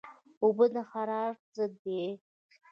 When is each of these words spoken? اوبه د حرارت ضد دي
اوبه 0.43 0.65
د 0.73 0.75
حرارت 0.91 1.39
ضد 1.55 1.73
دي 1.85 2.01